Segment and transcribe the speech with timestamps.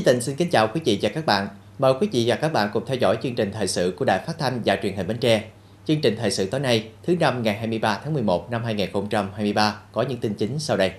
[0.00, 1.48] Chí Tịnh xin kính chào quý vị và các bạn.
[1.78, 4.18] Mời quý vị và các bạn cùng theo dõi chương trình thời sự của Đài
[4.26, 5.44] Phát thanh và Truyền hình Bến Tre.
[5.86, 10.02] Chương trình thời sự tối nay, thứ năm ngày 23 tháng 11 năm 2023 có
[10.02, 10.92] những tin chính sau đây.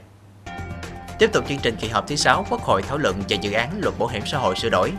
[1.19, 3.79] Tiếp tục chương trình kỳ họp thứ 6, Quốc hội thảo luận về dự án
[3.81, 4.91] luật bảo hiểm xã hội sửa đổi.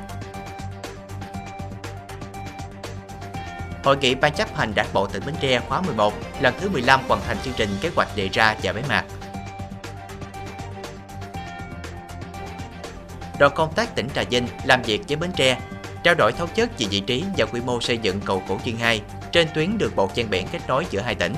[3.84, 7.01] Hội nghị Ban chấp hành Đảng bộ tỉnh Bến Tre khóa 11 lần thứ 15
[7.09, 9.05] hoàn thành chương trình kế hoạch đề ra và bế mạc.
[13.39, 15.59] Đoàn công tác tỉnh Trà Vinh làm việc với Bến Tre,
[16.03, 18.77] trao đổi thấu chất về vị trí và quy mô xây dựng cầu Cổ Chiên
[18.77, 19.01] 2
[19.33, 21.35] trên tuyến đường bộ ven biển kết nối giữa hai tỉnh.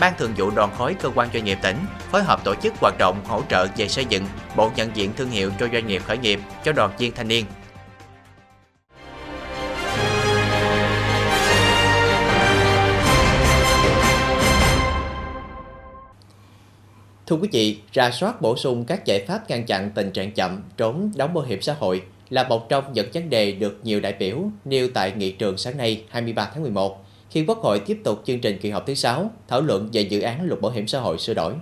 [0.00, 1.76] Ban thường vụ đoàn khối cơ quan doanh nghiệp tỉnh
[2.10, 4.26] phối hợp tổ chức hoạt động hỗ trợ về xây dựng
[4.56, 7.44] bộ nhận diện thương hiệu cho doanh nghiệp khởi nghiệp cho đoàn viên thanh niên
[17.28, 20.62] Thưa quý vị, ra soát bổ sung các giải pháp ngăn chặn tình trạng chậm,
[20.76, 24.12] trốn đóng bảo hiểm xã hội là một trong những vấn đề được nhiều đại
[24.12, 28.22] biểu nêu tại nghị trường sáng nay 23 tháng 11 khi Quốc hội tiếp tục
[28.24, 31.00] chương trình kỳ họp thứ 6 thảo luận về dự án luật bảo hiểm xã
[31.00, 31.52] hội sửa đổi.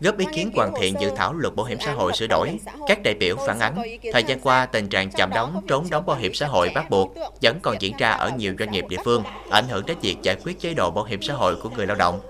[0.00, 3.02] Góp ý kiến hoàn thiện dự thảo luật bảo hiểm xã hội sửa đổi, các
[3.02, 6.34] đại biểu phản ánh thời gian qua tình trạng chậm đóng trốn đóng bảo hiểm
[6.34, 9.68] xã hội bắt buộc vẫn còn diễn ra ở nhiều doanh nghiệp địa phương, ảnh
[9.68, 12.20] hưởng đến việc giải quyết chế độ bảo hiểm xã hội của người lao động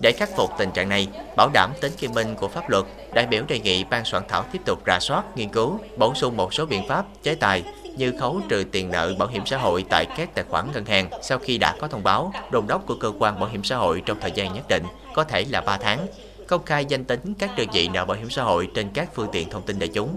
[0.00, 3.26] để khắc phục tình trạng này, bảo đảm tính nghiêm minh của pháp luật, đại
[3.26, 6.54] biểu đề nghị ban soạn thảo tiếp tục rà soát, nghiên cứu, bổ sung một
[6.54, 7.62] số biện pháp, chế tài
[7.96, 11.10] như khấu trừ tiền nợ bảo hiểm xã hội tại các tài khoản ngân hàng
[11.22, 14.02] sau khi đã có thông báo, đồn đốc của cơ quan bảo hiểm xã hội
[14.06, 14.82] trong thời gian nhất định,
[15.14, 16.06] có thể là 3 tháng,
[16.48, 19.28] công khai danh tính các đơn vị nợ bảo hiểm xã hội trên các phương
[19.32, 20.16] tiện thông tin đại chúng.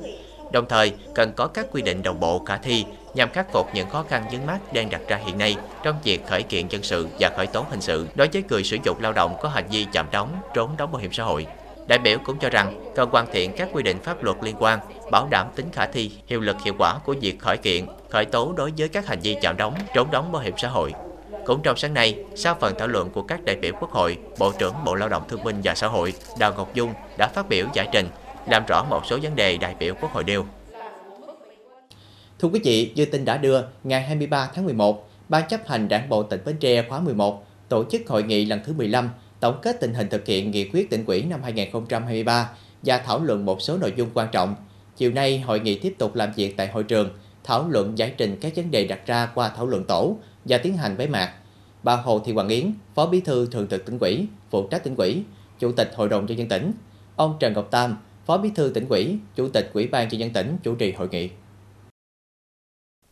[0.52, 3.90] Đồng thời, cần có các quy định đồng bộ khả thi nhằm khắc phục những
[3.90, 7.08] khó khăn vướng mắt đang đặt ra hiện nay trong việc khởi kiện dân sự
[7.20, 9.86] và khởi tố hình sự đối với người sử dụng lao động có hành vi
[9.92, 11.48] chậm đóng, trốn đóng bảo hiểm xã hội.
[11.88, 14.80] Đại biểu cũng cho rằng cần hoàn thiện các quy định pháp luật liên quan,
[15.12, 18.54] bảo đảm tính khả thi, hiệu lực hiệu quả của việc khởi kiện, khởi tố
[18.58, 20.94] đối với các hành vi chậm đóng, trốn đóng bảo hiểm xã hội.
[21.46, 24.52] Cũng trong sáng nay, sau phần thảo luận của các đại biểu Quốc hội, Bộ
[24.52, 27.66] trưởng Bộ Lao động Thương binh và Xã hội Đào Ngọc Dung đã phát biểu
[27.74, 28.10] giải trình,
[28.50, 30.46] làm rõ một số vấn đề đại biểu Quốc hội nêu.
[32.40, 36.10] Thưa quý vị, như tin đã đưa, ngày 23 tháng 11, Ban chấp hành Đảng
[36.10, 39.10] bộ tỉnh Bến Tre khóa 11 tổ chức hội nghị lần thứ 15
[39.40, 42.50] tổng kết tình hình thực hiện nghị quyết tỉnh ủy năm 2023
[42.84, 44.56] và thảo luận một số nội dung quan trọng.
[44.98, 47.10] Chiều nay, hội nghị tiếp tục làm việc tại hội trường,
[47.44, 50.78] thảo luận giải trình các vấn đề đặt ra qua thảo luận tổ và tiến
[50.78, 51.34] hành bế mạc.
[51.84, 54.96] Bà Hồ Thị Hoàng Yến, Phó Bí thư Thường trực tỉnh ủy, phụ trách tỉnh
[54.96, 55.24] ủy,
[55.60, 56.72] Chủ tịch Hội đồng nhân dân tỉnh,
[57.16, 57.98] ông Trần Ngọc Tam,
[58.28, 61.08] Phó Bí thư tỉnh ủy, Chủ tịch Ủy ban nhân dân tỉnh chủ trì hội
[61.12, 61.30] nghị.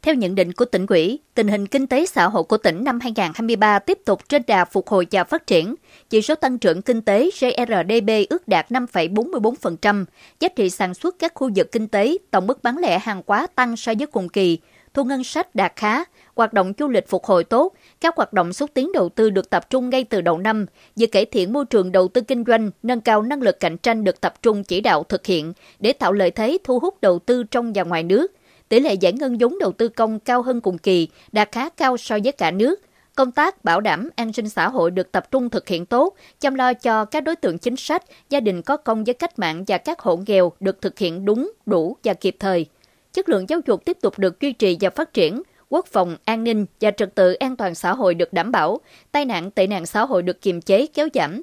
[0.02, 3.00] Theo nhận định của tỉnh ủy, tình hình kinh tế xã hội của tỉnh năm
[3.00, 5.76] 2023 tiếp tục trên đà phục hồi và phát triển.
[6.10, 10.06] Chỉ số tăng trưởng kinh tế GRDP ước đạt 5,44%,
[10.40, 13.48] giá trị sản xuất các khu vực kinh tế, tổng mức bán lẻ hàng hóa
[13.56, 14.60] tăng so với cùng kỳ,
[14.94, 16.04] thu ngân sách đạt khá,
[16.36, 19.50] hoạt động du lịch phục hồi tốt, các hoạt động xúc tiến đầu tư được
[19.50, 20.66] tập trung ngay từ đầu năm,
[20.96, 24.04] việc cải thiện môi trường đầu tư kinh doanh, nâng cao năng lực cạnh tranh
[24.04, 27.44] được tập trung chỉ đạo thực hiện để tạo lợi thế thu hút đầu tư
[27.44, 28.32] trong và ngoài nước–
[28.70, 31.98] tỷ lệ giải ngân vốn đầu tư công cao hơn cùng kỳ, đạt khá cao
[31.98, 32.82] so với cả nước.
[33.16, 36.56] Công tác bảo đảm an sinh xã hội được tập trung thực hiện tốt, chăm
[36.56, 39.78] lo cho các đối tượng chính sách, gia đình có công với cách mạng và
[39.78, 42.66] các hộ nghèo được thực hiện đúng, đủ và kịp thời.
[43.14, 46.44] Chất lượng giáo dục tiếp tục được duy trì và phát triển, quốc phòng, an
[46.44, 48.80] ninh và trật tự an toàn xã hội được đảm bảo,
[49.12, 51.42] tai nạn tệ nạn xã hội được kiềm chế kéo giảm.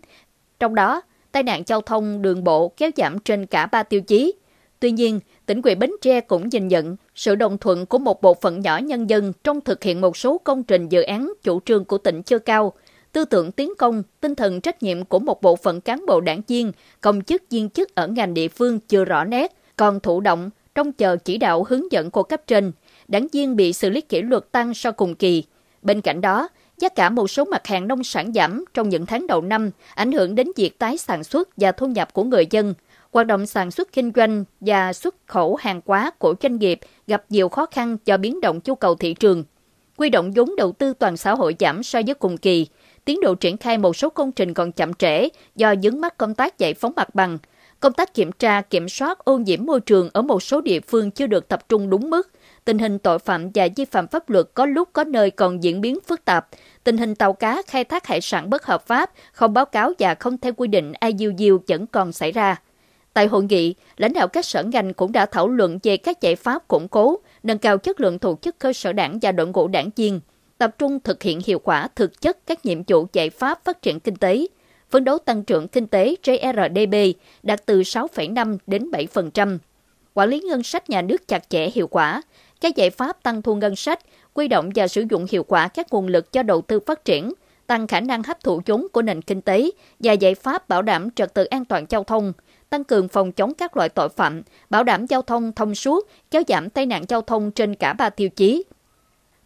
[0.60, 1.03] Trong đó,
[1.33, 4.34] tai nạn giao thông đường bộ kéo giảm trên cả ba tiêu chí.
[4.81, 8.34] Tuy nhiên, tỉnh ủy Bến Tre cũng nhìn nhận sự đồng thuận của một bộ
[8.34, 11.84] phận nhỏ nhân dân trong thực hiện một số công trình dự án chủ trương
[11.84, 12.72] của tỉnh chưa cao,
[13.12, 16.41] tư tưởng tiến công, tinh thần trách nhiệm của một bộ phận cán bộ đảng
[16.48, 20.51] viên, công chức viên chức ở ngành địa phương chưa rõ nét, còn thụ động
[20.75, 22.72] trong chờ chỉ đạo hướng dẫn của cấp trên,
[23.12, 25.44] đảng viên bị xử lý kỷ luật tăng so cùng kỳ.
[25.82, 26.48] Bên cạnh đó,
[26.78, 30.12] giá cả một số mặt hàng nông sản giảm trong những tháng đầu năm, ảnh
[30.12, 32.74] hưởng đến việc tái sản xuất và thu nhập của người dân–
[33.12, 37.24] hoạt động sản xuất kinh doanh và xuất khẩu hàng hóa của doanh nghiệp gặp
[37.28, 39.44] nhiều khó khăn do biến động nhu cầu thị trường.
[39.97, 42.66] Quy động vốn đầu tư toàn xã hội giảm so với cùng kỳ,
[43.04, 46.34] tiến độ triển khai một số công trình còn chậm trễ do vướng mắc công
[46.34, 47.38] tác giải phóng mặt bằng.
[47.80, 51.10] Công tác kiểm tra, kiểm soát ô nhiễm môi trường ở một số địa phương
[51.10, 52.30] chưa được tập trung đúng mức,
[52.64, 55.80] tình hình tội phạm và vi phạm pháp luật có lúc có nơi còn diễn
[55.80, 56.48] biến phức tạp,
[56.84, 60.14] tình hình tàu cá khai thác hải sản bất hợp pháp, không báo cáo và
[60.14, 62.56] không theo quy định IUU vẫn còn xảy ra.
[63.12, 66.36] Tại hội nghị, lãnh đạo các sở ngành cũng đã thảo luận về các giải
[66.36, 69.68] pháp củng cố, nâng cao chất lượng tổ chức cơ sở đảng và đội ngũ
[69.68, 70.20] đảng viên,
[70.58, 74.00] tập trung thực hiện hiệu quả thực chất các nhiệm vụ giải pháp phát triển
[74.00, 74.47] kinh tế,
[74.91, 79.58] phấn đấu tăng trưởng kinh tế GRDP đạt từ 6,5 đến 7%.
[80.15, 82.22] Quản lý ngân sách nhà nước chặt chẽ hiệu quả,
[82.62, 84.00] các giải pháp tăng thu ngân sách,
[84.34, 87.32] quy động và sử dụng hiệu quả các nguồn lực cho đầu tư phát triển,
[87.66, 89.70] tăng khả năng hấp thụ vốn của nền kinh tế
[90.00, 92.32] và giải pháp bảo đảm trật tự an toàn giao thông,
[92.70, 96.42] tăng cường phòng chống các loại tội phạm, bảo đảm giao thông thông suốt, kéo
[96.48, 98.65] giảm tai nạn giao thông trên cả ba tiêu chí.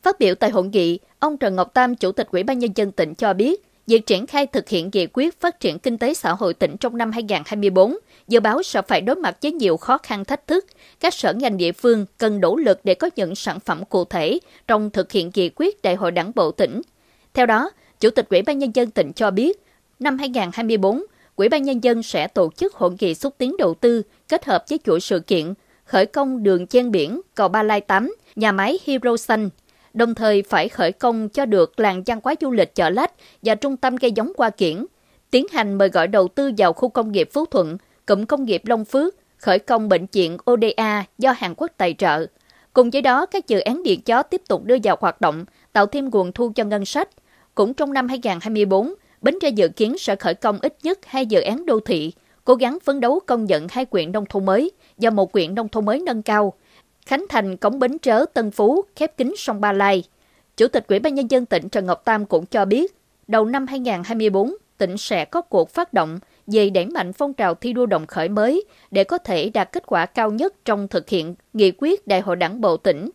[0.02, 2.92] Phát biểu tại hội nghị, ông Trần Ngọc Tam, Chủ tịch Ủy ban Nhân dân
[2.92, 6.32] tỉnh cho biết, việc triển khai thực hiện nghị quyết phát triển kinh tế xã
[6.32, 7.96] hội tỉnh trong năm 2024
[8.28, 10.66] dự báo sẽ phải đối mặt với nhiều khó khăn thách thức.
[11.00, 14.38] Các sở ngành địa phương cần nỗ lực để có những sản phẩm cụ thể
[14.66, 16.80] trong thực hiện nghị quyết Đại hội Đảng bộ tỉnh.
[17.34, 19.62] Theo đó, Chủ tịch Ủy ban Nhân dân tỉnh cho biết,
[19.98, 21.02] năm 2024,
[21.36, 24.64] Ủy ban Nhân dân sẽ tổ chức hội nghị xúc tiến đầu tư kết hợp
[24.68, 25.54] với chuỗi sự kiện
[25.84, 29.50] khởi công đường chen biển cầu Ba Lai 8, nhà máy Hero Xanh,
[29.96, 33.12] đồng thời phải khởi công cho được làng văn hóa du lịch chợ lách
[33.43, 34.87] và trung tâm cây giống hoa kiển,
[35.31, 38.62] tiến hành mời gọi đầu tư vào khu công nghiệp Phú Thuận, cụm công nghiệp
[38.66, 42.26] Long Phước, khởi công bệnh viện ODA do Hàn Quốc tài trợ.
[42.72, 45.87] Cùng với đó, các dự án điện chó tiếp tục đưa vào hoạt động, tạo
[45.87, 47.08] thêm nguồn thu cho ngân sách.
[47.54, 51.40] Cũng trong năm 2024, Bến Tre dự kiến sẽ khởi công ít nhất hai dự
[51.40, 52.12] án đô thị,
[52.44, 55.69] cố gắng phấn đấu công nhận hai quyện nông thôn mới và một quyện nông
[55.69, 56.52] thôn mới nâng cao.
[57.06, 60.05] Khánh thành cống Bến Trớ Tân Phú khép kính sông Ba Lai.
[60.56, 62.97] Chủ tịch Ủy ban Nhân dân tỉnh Trần Ngọc Tam cũng cho biết,
[63.29, 67.73] đầu năm 2024, tỉnh sẽ có cuộc phát động về đẩy mạnh phong trào thi
[67.73, 71.35] đua đồng khởi mới để có thể đạt kết quả cao nhất trong thực hiện
[71.53, 73.11] nghị quyết Đại hội Đảng bộ tỉnh.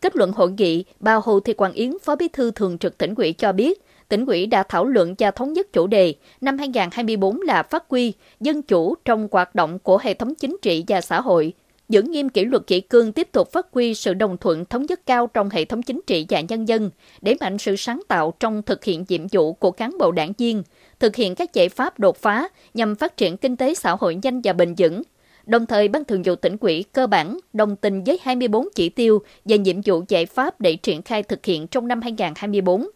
[0.00, 3.14] Kết luận hội nghị, bà Hồ Thị Quang Yến, Phó Bí thư Thường trực tỉnh
[3.14, 7.40] ủy cho biết, tỉnh ủy đã thảo luận và thống nhất chủ đề năm 2024
[7.40, 11.20] là phát huy dân chủ trong hoạt động của hệ thống chính trị và xã
[11.20, 11.54] hội,
[11.90, 15.00] giữ nghiêm kỷ luật kỷ cương tiếp tục phát huy sự đồng thuận thống nhất
[15.06, 16.90] cao trong hệ thống chính trị và nhân dân,
[17.20, 20.62] để mạnh sự sáng tạo trong thực hiện nhiệm vụ của cán bộ đảng viên,
[20.98, 24.40] thực hiện các giải pháp đột phá nhằm phát triển kinh tế xã hội nhanh
[24.44, 25.02] và bền vững.
[25.46, 29.22] Đồng thời, Ban Thường vụ tỉnh ủy cơ bản đồng tình với 24 chỉ tiêu
[29.44, 32.86] và nhiệm vụ giải pháp để triển khai thực hiện trong năm 2024.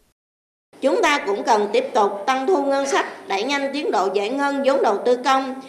[0.81, 4.29] Chúng ta cũng cần tiếp tục tăng thu ngân sách, đẩy nhanh tiến độ giải
[4.29, 5.61] ngân vốn đầu tư công,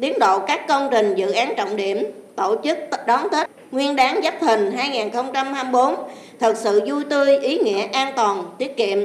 [0.00, 2.04] tiến độ các công trình dự án trọng điểm,
[2.40, 5.94] tổ chức đón Tết Nguyên đáng Giáp Thìn 2024
[6.40, 8.98] thật sự vui tươi, ý nghĩa, an toàn, tiết kiệm,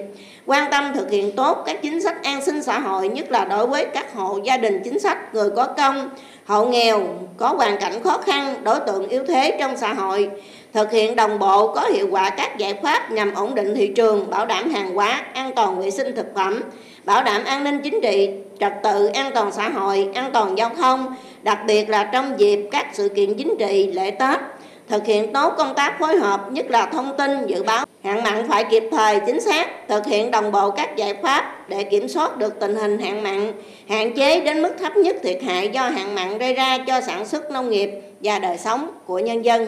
[0.46, 3.68] quan tâm thực hiện tốt các chính sách an sinh xã hội, nhất là đối
[3.68, 6.10] với các hộ gia đình chính sách, người có công,
[6.46, 7.02] hộ nghèo,
[7.38, 10.30] có hoàn cảnh khó khăn, đối tượng yếu thế trong xã hội,
[10.74, 14.30] thực hiện đồng bộ có hiệu quả các giải pháp nhằm ổn định thị trường,
[14.30, 16.62] bảo đảm hàng hóa, an toàn vệ sinh thực phẩm,
[17.06, 18.30] bảo đảm an ninh chính trị,
[18.60, 21.16] trật tự an toàn xã hội, an toàn giao thông,
[21.46, 24.40] đặc biệt là trong dịp các sự kiện chính trị, lễ Tết,
[24.88, 28.48] thực hiện tốt công tác phối hợp, nhất là thông tin, dự báo hạn mặn
[28.50, 32.38] phải kịp thời, chính xác, thực hiện đồng bộ các giải pháp để kiểm soát
[32.38, 33.52] được tình hình hạn mặn,
[33.90, 37.26] hạn chế đến mức thấp nhất thiệt hại do hạn mặn gây ra cho sản
[37.26, 37.90] xuất nông nghiệp
[38.22, 39.68] và đời sống của nhân dân.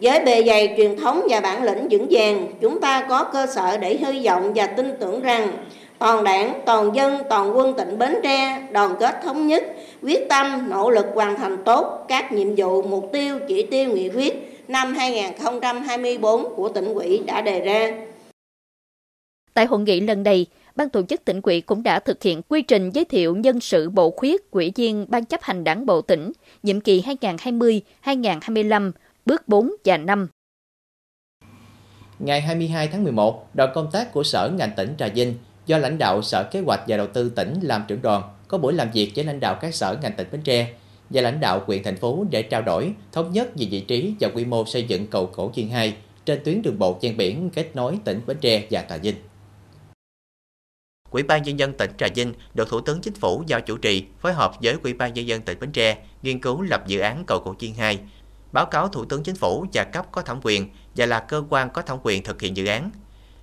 [0.00, 3.76] Với bề dày truyền thống và bản lĩnh vững vàng, chúng ta có cơ sở
[3.76, 5.48] để hy vọng và tin tưởng rằng
[5.98, 9.64] toàn đảng, toàn dân, toàn quân tỉnh Bến Tre đoàn kết thống nhất,
[10.04, 14.08] quyết tâm nỗ lực hoàn thành tốt các nhiệm vụ, mục tiêu, chỉ tiêu nghị
[14.08, 18.06] quyết năm 2024 của tỉnh ủy đã đề ra.
[19.54, 20.46] Tại hội nghị lần này,
[20.76, 23.90] Ban tổ chức tỉnh ủy cũng đã thực hiện quy trình giới thiệu nhân sự
[23.90, 26.32] bộ khuyết quỹ viên Ban chấp hành đảng bộ tỉnh
[26.62, 27.02] nhiệm kỳ
[28.04, 28.92] 2020-2025,
[29.26, 30.28] bước 4 và 5.
[32.18, 35.34] Ngày 22 tháng 11, đoàn công tác của Sở ngành tỉnh Trà Vinh
[35.66, 38.72] do lãnh đạo Sở Kế hoạch và Đầu tư tỉnh làm trưởng đoàn có buổi
[38.72, 40.74] làm việc với lãnh đạo các sở ngành tỉnh Bến Tre
[41.10, 44.28] và lãnh đạo quyền thành phố để trao đổi thống nhất về vị trí và
[44.34, 47.76] quy mô xây dựng cầu Cổ Chiên 2 trên tuyến đường bộ ven biển kết
[47.76, 49.16] nối tỉnh Bến Tre và Trà Vinh.
[51.10, 54.04] Ủy ban nhân dân tỉnh Trà Vinh được Thủ tướng Chính phủ giao chủ trì
[54.20, 57.24] phối hợp với Ủy ban nhân dân tỉnh Bến Tre nghiên cứu lập dự án
[57.26, 57.98] cầu Cổ Chiên 2,
[58.52, 61.70] báo cáo Thủ tướng Chính phủ và cấp có thẩm quyền và là cơ quan
[61.70, 62.90] có thẩm quyền thực hiện dự án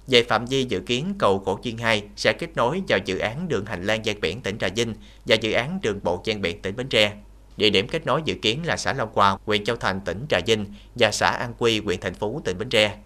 [0.08, 3.48] về phạm vi dự kiến cầu Cổ Chiên 2 sẽ kết nối vào dự án
[3.48, 4.94] đường hành lang ven biển tỉnh Trà Vinh
[5.26, 7.14] và dự án đường bộ ven biển tỉnh Bến Tre.
[7.58, 10.40] Địa điểm kết nối dự kiến là xã Long Hòa, huyện Châu Thành, tỉnh Trà
[10.46, 10.66] Vinh
[10.96, 12.98] và xã An Quy, huyện Thành Phú, tỉnh Bến Tre.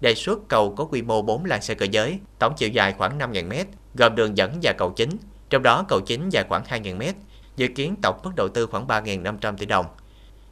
[0.00, 3.18] Đề xuất cầu có quy mô 4 làn xe cơ giới, tổng chiều dài khoảng
[3.18, 5.10] 5.000m, gồm đường dẫn và cầu chính,
[5.50, 7.12] trong đó cầu chính dài khoảng 2.000m,
[7.56, 9.86] dự kiến tổng mức đầu tư khoảng 3.500 tỷ đồng.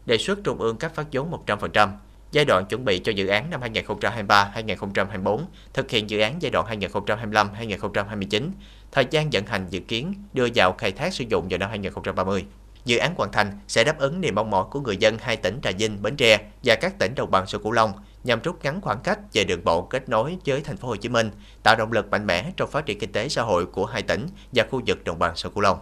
[0.07, 1.89] Đề xuất Trung ương cấp phát vốn 100%,
[2.33, 5.41] giai đoạn chuẩn bị cho dự án năm 2023-2024,
[5.75, 8.51] thực hiện dự án giai đoạn 2025-2029,
[8.93, 12.45] thời gian vận hành dự kiến đưa vào khai thác sử dụng vào năm 2030.
[12.85, 15.61] Dự án hoàn thành sẽ đáp ứng niềm mong mỏi của người dân hai tỉnh
[15.63, 17.93] Trà Vinh, Bến Tre và các tỉnh đồng bằng sông Cửu Long
[18.25, 21.09] nhằm rút ngắn khoảng cách về đường bộ kết nối với thành phố Hồ Chí
[21.09, 21.31] Minh,
[21.63, 24.27] tạo động lực mạnh mẽ trong phát triển kinh tế xã hội của hai tỉnh
[24.53, 25.79] và khu vực đồng bằng sông Cửu Long.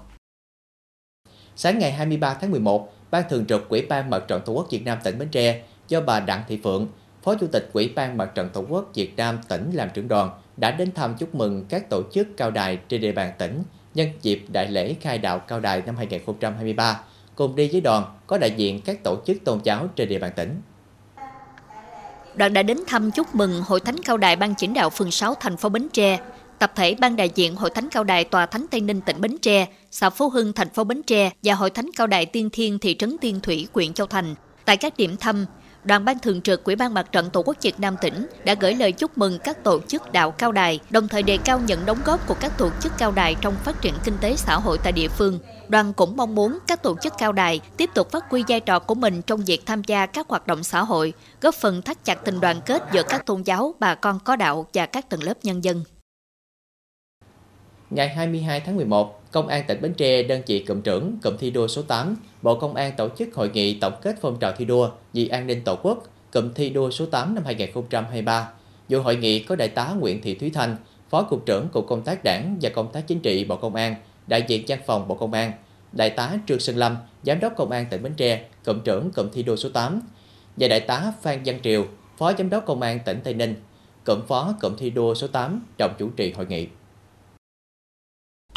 [1.56, 4.84] Sáng ngày 23 tháng 11, Ban Thường trực Ủy ban Mặt trận Tổ quốc Việt
[4.84, 6.86] Nam tỉnh Bến Tre do bà Đặng Thị Phượng,
[7.22, 10.30] Phó Chủ tịch Ủy ban Mặt trận Tổ quốc Việt Nam tỉnh làm trưởng đoàn
[10.56, 13.62] đã đến thăm chúc mừng các tổ chức cao đài trên địa bàn tỉnh
[13.94, 17.00] nhân dịp đại lễ khai đạo cao đài năm 2023.
[17.34, 20.32] Cùng đi với đoàn có đại diện các tổ chức tôn giáo trên địa bàn
[20.36, 20.60] tỉnh.
[22.34, 25.34] Đoàn đã đến thăm chúc mừng Hội Thánh Cao Đài Ban Chỉ đạo phường 6
[25.34, 26.18] thành phố Bến Tre,
[26.58, 29.38] tập thể ban đại diện Hội Thánh Cao Đài Tòa Thánh Tây Ninh tỉnh Bến
[29.42, 32.78] Tre, xã Phú Hưng thành phố Bến Tre và Hội Thánh Cao Đài Tiên Thiên
[32.78, 34.34] thị trấn Tiên Thủy, huyện Châu Thành.
[34.64, 35.46] Tại các điểm thăm,
[35.88, 38.74] Đoàn ban thường trực Ủy ban Mặt trận Tổ quốc Việt Nam tỉnh đã gửi
[38.74, 41.98] lời chúc mừng các tổ chức đạo cao đài, đồng thời đề cao những đóng
[42.04, 44.92] góp của các tổ chức cao đài trong phát triển kinh tế xã hội tại
[44.92, 45.38] địa phương.
[45.68, 48.78] Đoàn cũng mong muốn các tổ chức cao đài tiếp tục phát huy vai trò
[48.78, 52.24] của mình trong việc tham gia các hoạt động xã hội, góp phần thắt chặt
[52.24, 55.34] tình đoàn kết giữa các tôn giáo, bà con có đạo và các tầng lớp
[55.42, 55.84] nhân dân.
[57.90, 61.50] Ngày 22 tháng 11, Công an tỉnh Bến Tre đơn vị cụm trưởng cụm thi
[61.50, 64.64] đua số 8, Bộ Công an tổ chức hội nghị tổng kết phong trào thi
[64.64, 68.50] đua vì an ninh Tổ quốc cụm thi đua số 8 năm 2023.
[68.88, 70.76] Dự hội nghị có đại tá Nguyễn Thị Thúy Thanh,
[71.10, 73.94] Phó Cục trưởng Cục Công tác Đảng và Công tác Chính trị Bộ Công an,
[74.26, 75.52] đại diện văn phòng Bộ Công an,
[75.92, 79.28] đại tá Trương Sơn Lâm, Giám đốc Công an tỉnh Bến Tre, cụm trưởng cụm
[79.32, 80.00] thi đua số 8,
[80.56, 81.84] và đại tá Phan Văn Triều,
[82.18, 83.54] Phó Giám đốc Công an tỉnh Tây Ninh,
[84.04, 86.66] cụm phó cụm thi đua số 8 trọng chủ trì hội nghị.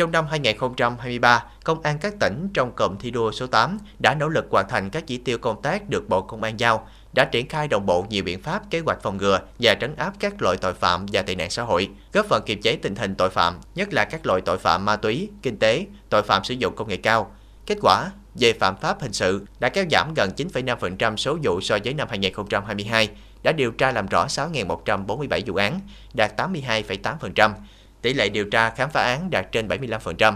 [0.01, 4.27] Trong năm 2023, Công an các tỉnh trong cụm thi đua số 8 đã nỗ
[4.27, 7.47] lực hoàn thành các chỉ tiêu công tác được Bộ Công an giao, đã triển
[7.47, 10.57] khai đồng bộ nhiều biện pháp kế hoạch phòng ngừa và trấn áp các loại
[10.57, 13.59] tội phạm và tệ nạn xã hội, góp phần kiềm chế tình hình tội phạm,
[13.75, 16.87] nhất là các loại tội phạm ma túy, kinh tế, tội phạm sử dụng công
[16.87, 17.31] nghệ cao.
[17.65, 21.77] Kết quả, về phạm pháp hình sự đã kéo giảm gần 9,5% số vụ so
[21.83, 23.09] với năm 2022,
[23.43, 25.79] đã điều tra làm rõ 6.147 vụ án,
[26.13, 27.51] đạt 82,8%,
[28.01, 30.33] tỷ lệ điều tra khám phá án đạt trên 75%,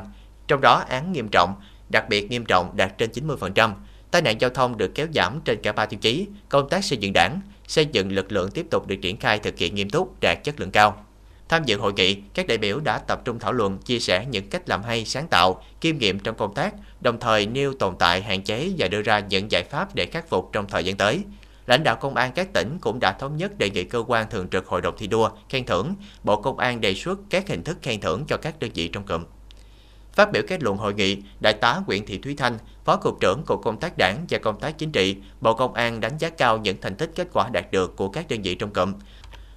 [0.48, 1.55] trong đó án nghiêm trọng,
[1.89, 3.74] đặc biệt nghiêm trọng đạt trên 90%.
[4.12, 6.98] Tai nạn giao thông được kéo giảm trên cả ba tiêu chí, công tác xây
[6.98, 10.19] dựng đảng, xây dựng lực lượng tiếp tục được triển khai thực hiện nghiêm túc,
[10.22, 11.05] đạt chất lượng cao.
[11.50, 14.50] Tham dự hội nghị, các đại biểu đã tập trung thảo luận, chia sẻ những
[14.50, 18.22] cách làm hay, sáng tạo, kinh nghiệm trong công tác, đồng thời nêu tồn tại,
[18.22, 21.24] hạn chế và đưa ra những giải pháp để khắc phục trong thời gian tới.
[21.67, 24.50] Lãnh đạo công an các tỉnh cũng đã thống nhất đề nghị cơ quan thường
[24.50, 27.77] trực hội đồng thi đua khen thưởng, Bộ Công an đề xuất các hình thức
[27.81, 29.24] khen thưởng cho các đơn vị trong cụm.
[30.13, 33.43] Phát biểu kết luận hội nghị, Đại tá Nguyễn Thị Thúy Thanh, Phó Cục trưởng
[33.45, 36.57] Cục Công tác Đảng và Công tác Chính trị, Bộ Công an đánh giá cao
[36.57, 38.93] những thành tích kết quả đạt được của các đơn vị trong cụm.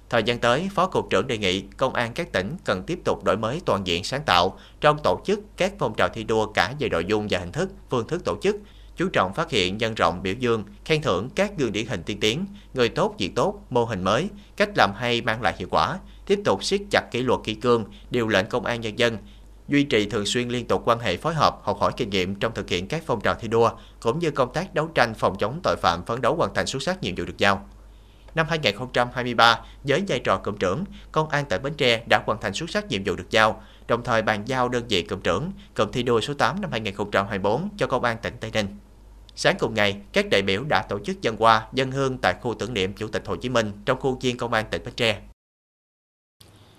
[0.09, 3.23] Thời gian tới, Phó Cục trưởng đề nghị Công an các tỉnh cần tiếp tục
[3.23, 6.73] đổi mới toàn diện sáng tạo trong tổ chức các phong trào thi đua cả
[6.79, 8.55] về nội dung và hình thức, phương thức tổ chức,
[8.99, 12.19] chú trọng phát hiện nhân rộng biểu dương, khen thưởng các gương điển hình tiên
[12.19, 15.99] tiến, người tốt việc tốt, mô hình mới, cách làm hay mang lại hiệu quả,
[16.25, 19.17] tiếp tục siết chặt kỷ luật kỷ cương, điều lệnh công an nhân dân,
[19.67, 22.53] duy trì thường xuyên liên tục quan hệ phối hợp, học hỏi kinh nghiệm trong
[22.53, 25.59] thực hiện các phong trào thi đua, cũng như công tác đấu tranh phòng chống
[25.63, 27.69] tội phạm phấn đấu hoàn thành xuất sắc nhiệm vụ được giao.
[28.35, 32.53] Năm 2023, với vai trò cụm trưởng, Công an tỉnh Bến Tre đã hoàn thành
[32.53, 35.91] xuất sắc nhiệm vụ được giao, đồng thời bàn giao đơn vị cụm trưởng, cụm
[35.91, 38.67] thi đua số 8 năm 2024 cho Công an tỉnh Tây Ninh.
[39.35, 42.53] Sáng cùng ngày, các đại biểu đã tổ chức dân hoa, dân hương tại khu
[42.53, 45.21] tưởng niệm Chủ tịch Hồ Chí Minh trong khuôn viên Công an tỉnh Bến Tre.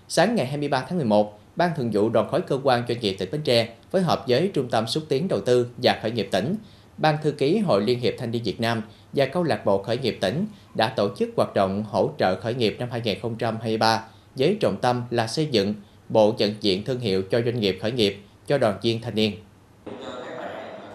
[0.07, 3.31] Sáng ngày 23 tháng 11, Ban Thường vụ Đoàn khối cơ quan doanh nghiệp tỉnh
[3.31, 6.55] Bến Tre phối hợp với Trung tâm xúc tiến đầu tư và khởi nghiệp tỉnh,
[6.97, 8.81] Ban thư ký Hội Liên hiệp Thanh niên Việt Nam
[9.13, 12.53] và Câu lạc bộ khởi nghiệp tỉnh đã tổ chức hoạt động hỗ trợ khởi
[12.53, 14.03] nghiệp năm 2023
[14.35, 15.73] với trọng tâm là xây dựng
[16.09, 18.17] bộ nhận diện thương hiệu cho doanh nghiệp khởi nghiệp
[18.47, 19.33] cho đoàn viên thanh niên.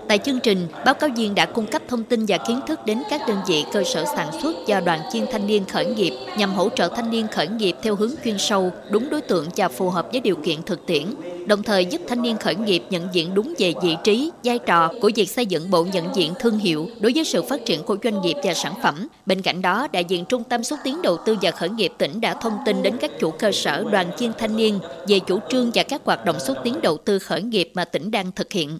[0.08, 3.02] Tại chương trình, báo cáo viên đã cung cấp thông tin và kiến thức đến
[3.10, 6.54] các đơn vị cơ sở sản xuất do đoàn viên thanh niên khởi nghiệp nhằm
[6.54, 9.90] hỗ trợ thanh niên khởi nghiệp theo hướng chuyên sâu, đúng đối tượng và phù
[9.90, 11.04] hợp với điều kiện thực tiễn,
[11.46, 14.92] đồng thời giúp thanh niên khởi nghiệp nhận diện đúng về vị trí, vai trò
[15.00, 17.96] của việc xây dựng bộ nhận diện thương hiệu đối với sự phát triển của
[18.04, 19.08] doanh nghiệp và sản phẩm.
[19.26, 22.20] Bên cạnh đó, đại diện Trung tâm xúc tiến đầu tư và khởi nghiệp tỉnh
[22.20, 25.70] đã thông tin đến các chủ cơ sở đoàn viên thanh niên về chủ trương
[25.74, 28.78] và các hoạt động xúc tiến đầu tư khởi nghiệp mà tỉnh đang thực hiện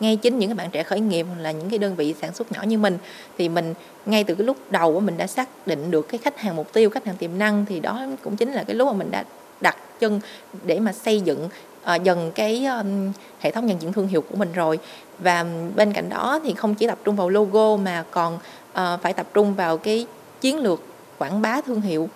[0.00, 2.52] ngay chính những cái bạn trẻ khởi nghiệp là những cái đơn vị sản xuất
[2.52, 2.98] nhỏ như mình
[3.38, 3.74] thì mình
[4.06, 6.90] ngay từ cái lúc đầu mình đã xác định được cái khách hàng mục tiêu
[6.90, 9.24] khách hàng tiềm năng thì đó cũng chính là cái lúc mà mình đã
[9.60, 10.20] đặt chân
[10.64, 11.48] để mà xây dựng
[11.94, 14.78] uh, dần cái um, hệ thống nhận diện thương hiệu của mình rồi.
[15.18, 19.12] Và bên cạnh đó thì không chỉ tập trung vào logo mà còn uh, phải
[19.12, 20.06] tập trung vào cái
[20.40, 20.82] chiến lược
[21.18, 22.08] quảng bá thương hiệu.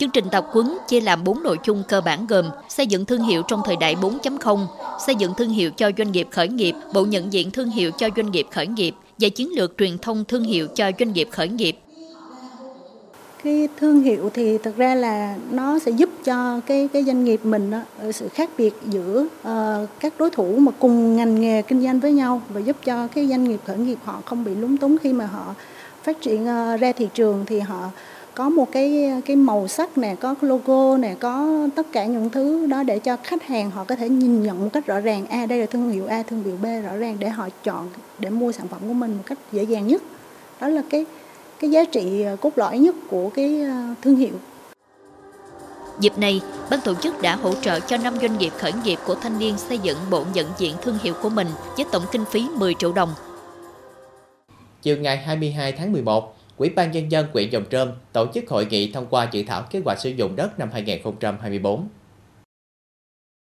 [0.00, 3.22] Chương trình tập huấn chia làm 4 nội dung cơ bản gồm xây dựng thương
[3.22, 4.66] hiệu trong thời đại 4.0,
[5.06, 8.08] xây dựng thương hiệu cho doanh nghiệp khởi nghiệp, bộ nhận diện thương hiệu cho
[8.16, 11.48] doanh nghiệp khởi nghiệp và chiến lược truyền thông thương hiệu cho doanh nghiệp khởi
[11.48, 11.76] nghiệp.
[13.44, 17.40] cái thương hiệu thì thực ra là nó sẽ giúp cho cái cái doanh nghiệp
[17.44, 17.80] mình đó,
[18.12, 22.12] sự khác biệt giữa uh, các đối thủ mà cùng ngành nghề kinh doanh với
[22.12, 25.12] nhau và giúp cho cái doanh nghiệp khởi nghiệp họ không bị lúng túng khi
[25.12, 25.54] mà họ
[26.02, 27.90] phát triển uh, ra thị trường thì họ
[28.40, 32.66] có một cái cái màu sắc nè có logo nè có tất cả những thứ
[32.66, 35.42] đó để cho khách hàng họ có thể nhìn nhận một cách rõ ràng a
[35.42, 38.30] à, đây là thương hiệu a thương hiệu b rõ ràng để họ chọn để
[38.30, 40.02] mua sản phẩm của mình một cách dễ dàng nhất
[40.60, 41.06] đó là cái
[41.60, 44.34] cái giá trị ờ, cốt lõi nhất của cái ờ, thương hiệu.
[46.00, 49.14] Dịp này, ban tổ chức đã hỗ trợ cho 5 doanh nghiệp khởi nghiệp của
[49.14, 52.46] thanh niên xây dựng bộ nhận diện thương hiệu của mình với tổng kinh phí
[52.56, 53.14] 10 triệu đồng.
[54.82, 58.66] Chiều ngày 22 tháng 11, Ủy ban Nhân dân huyện Dòng Trơm tổ chức hội
[58.66, 61.88] nghị thông qua dự thảo kế hoạch sử dụng đất năm 2024.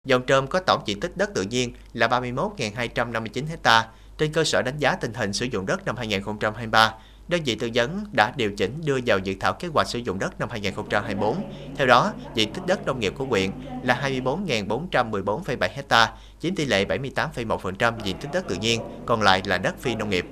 [0.07, 3.88] Dòng Trơm có tổng diện tích đất tự nhiên là 31.259 ha.
[4.19, 6.95] Trên cơ sở đánh giá tình hình sử dụng đất năm 2023,
[7.29, 10.19] đơn vị tư vấn đã điều chỉnh đưa vào dự thảo kế hoạch sử dụng
[10.19, 11.37] đất năm 2024.
[11.77, 13.50] Theo đó, diện tích đất nông nghiệp của huyện
[13.83, 19.59] là 24.414,7 ha, chiếm tỷ lệ 78,1% diện tích đất tự nhiên, còn lại là
[19.59, 20.27] đất phi nông nghiệp.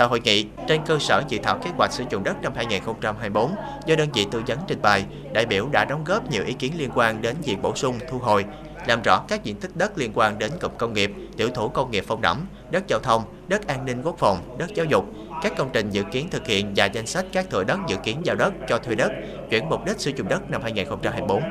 [0.00, 3.50] Tại hội nghị, trên cơ sở dự thảo kế hoạch sử dụng đất năm 2024
[3.86, 6.72] do đơn vị tư vấn trình bày, đại biểu đã đóng góp nhiều ý kiến
[6.78, 8.44] liên quan đến việc bổ sung, thu hồi,
[8.86, 11.90] làm rõ các diện tích đất liên quan đến cụm công nghiệp, tiểu thủ công
[11.90, 15.04] nghiệp phong đẫm, đất giao thông, đất an ninh quốc phòng, đất giáo dục,
[15.42, 18.20] các công trình dự kiến thực hiện và danh sách các thửa đất dự kiến
[18.24, 19.10] giao đất cho thuê đất,
[19.50, 21.42] chuyển mục đích sử dụng đất năm 2024.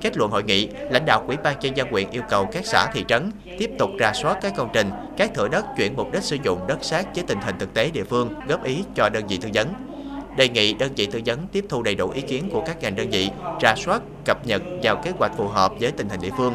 [0.00, 2.86] Kết luận hội nghị, lãnh đạo Ủy ban nhân dân huyện yêu cầu các xã
[2.92, 6.22] thị trấn tiếp tục rà soát các công trình, các thửa đất chuyển mục đích
[6.22, 9.26] sử dụng đất sát với tình hình thực tế địa phương, góp ý cho đơn
[9.26, 9.68] vị tư vấn.
[10.36, 12.96] Đề nghị đơn vị tư vấn tiếp thu đầy đủ ý kiến của các ngành
[12.96, 13.30] đơn vị,
[13.62, 16.54] rà soát, cập nhật vào kế hoạch phù hợp với tình hình địa phương,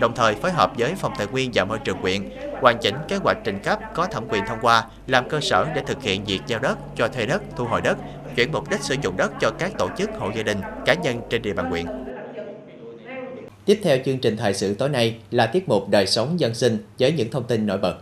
[0.00, 2.30] đồng thời phối hợp với Phòng Tài nguyên và Môi trường huyện
[2.60, 5.82] hoàn chỉnh kế hoạch trình cấp có thẩm quyền thông qua làm cơ sở để
[5.86, 7.98] thực hiện việc giao đất, cho thuê đất, thu hồi đất,
[8.36, 11.20] chuyển mục đích sử dụng đất cho các tổ chức hộ gia đình, cá nhân
[11.30, 11.86] trên địa bàn huyện.
[13.68, 16.78] Tiếp theo chương trình thời sự tối nay là tiết mục đời sống dân sinh
[16.98, 17.96] với những thông tin nổi bật.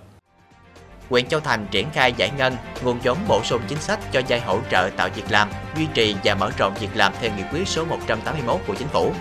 [1.09, 4.40] Huyện Châu Thành triển khai giải ngân, nguồn vốn bổ sung chính sách cho vay
[4.40, 7.68] hỗ trợ tạo việc làm, duy trì và mở rộng việc làm theo nghị quyết
[7.68, 9.12] số 181 của chính phủ.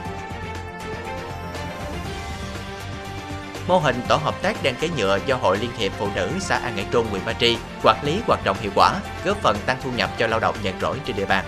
[3.67, 6.57] Mô hình tổ hợp tác đăng ký nhựa do Hội Liên hiệp Phụ nữ xã
[6.57, 9.77] An Ngãi Trung, huyện Ba Tri quản lý hoạt động hiệu quả, góp phần tăng
[9.83, 11.45] thu nhập cho lao động nhàn rỗi trên địa bàn.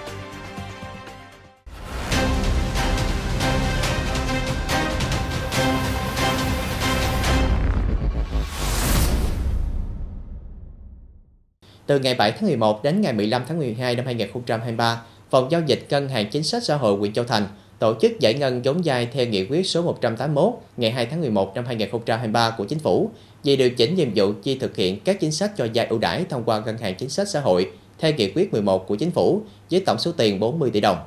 [11.88, 15.86] Từ ngày 7 tháng 11 đến ngày 15 tháng 12 năm 2023, Phòng giao dịch
[15.89, 17.47] Ngân hàng Chính sách Xã hội huyện Châu Thành
[17.80, 21.56] tổ chức giải ngân vốn vay theo nghị quyết số 181 ngày 2 tháng 11
[21.56, 23.12] năm 2023 của Chính phủ
[23.43, 26.26] về điều chỉnh nhiệm vụ chi thực hiện các chính sách cho vay ưu đãi
[26.30, 29.41] thông qua ngân hàng chính sách xã hội theo nghị quyết 11 của Chính phủ
[29.71, 30.97] với tổng số tiền 40 tỷ đồng.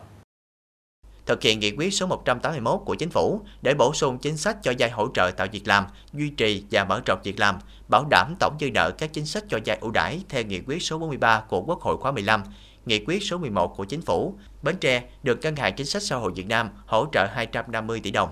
[1.26, 4.72] Thực hiện nghị quyết số 181 của Chính phủ để bổ sung chính sách cho
[4.78, 7.58] vay hỗ trợ tạo việc làm, duy trì và mở rộng việc làm,
[7.90, 10.82] bảo đảm tổng dư nợ các chính sách cho vay ưu đãi theo nghị quyết
[10.82, 12.42] số 43 của Quốc hội khóa 15
[12.86, 16.16] Nghị quyết số 11 của Chính phủ, Bến Tre được Ngân hàng Chính sách Xã
[16.16, 18.30] hội Việt Nam hỗ trợ 250 tỷ đồng.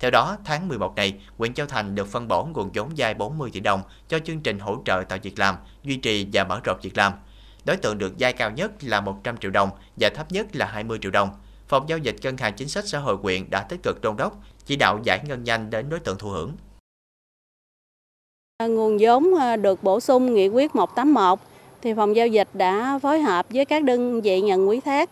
[0.00, 3.50] Theo đó, tháng 11 này, huyện Châu Thành được phân bổ nguồn vốn vay 40
[3.52, 6.78] tỷ đồng cho chương trình hỗ trợ tạo việc làm, duy trì và mở rộng
[6.82, 7.12] việc làm.
[7.64, 10.98] Đối tượng được vay cao nhất là 100 triệu đồng và thấp nhất là 20
[11.02, 11.30] triệu đồng.
[11.68, 14.40] Phòng giao dịch Ngân hàng Chính sách Xã hội huyện đã tích cực đôn đốc,
[14.66, 16.56] chỉ đạo giải ngân nhanh đến đối tượng thụ hưởng.
[18.64, 21.38] À, nguồn vốn à, được bổ sung nghị quyết 181
[21.82, 25.10] thì phòng giao dịch đã phối hợp với các đơn vị nhận quý thác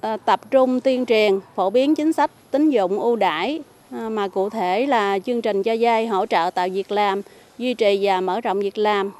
[0.00, 4.50] à, tập trung tuyên truyền phổ biến chính sách tín dụng ưu đãi mà cụ
[4.50, 7.22] thể là chương trình cho vay hỗ trợ tạo việc làm,
[7.58, 9.10] duy trì và mở rộng việc làm,